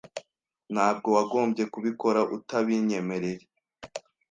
[0.73, 3.43] Ntabwo wagombye kubikora utabinyemereye.